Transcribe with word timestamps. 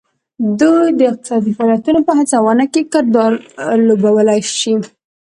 دوی 0.59 0.85
د 0.99 1.01
اقتصادي 1.11 1.51
فعالیتونو 1.57 1.99
په 2.07 2.13
هڅونه 2.19 2.63
کې 2.73 2.81
کردار 2.93 3.31
لوبولی 3.87 4.39
شي 4.59 4.73